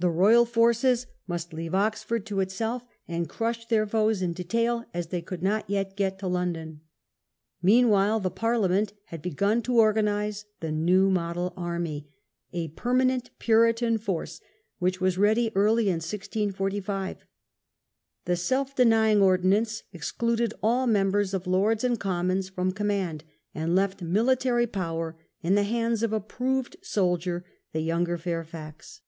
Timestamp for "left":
23.76-24.02